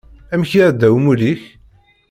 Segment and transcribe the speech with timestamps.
[0.33, 1.41] Amek iɛedda umulli-k?